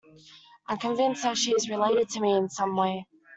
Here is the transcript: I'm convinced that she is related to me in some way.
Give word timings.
I'm 0.67 0.79
convinced 0.79 1.21
that 1.21 1.37
she 1.37 1.51
is 1.51 1.69
related 1.69 2.09
to 2.09 2.21
me 2.21 2.35
in 2.35 2.49
some 2.49 2.75
way. 2.75 3.05